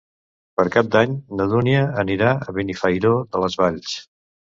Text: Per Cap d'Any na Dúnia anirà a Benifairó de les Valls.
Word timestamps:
Per 0.59 0.63
Cap 0.75 0.87
d'Any 0.95 1.11
na 1.41 1.45
Dúnia 1.51 1.83
anirà 2.03 2.31
a 2.47 2.55
Benifairó 2.55 3.13
de 3.37 3.43
les 3.45 3.59
Valls. 3.61 3.93